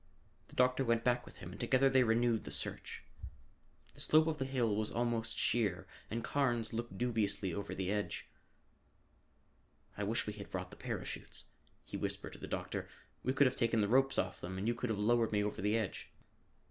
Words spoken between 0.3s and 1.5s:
The doctor went back with